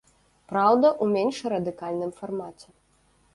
Праўда, 0.53 0.87
у 1.05 1.09
менш 1.17 1.41
радыкальным 1.53 2.11
фармаце. 2.21 2.67